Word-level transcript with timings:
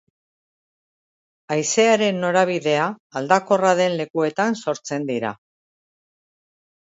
Haizearen 1.55 2.21
norabidea 2.23 2.87
aldakorra 3.21 3.75
den 3.81 3.99
lekuetan 3.99 4.57
sortzen 4.65 5.05
dira. 5.11 5.35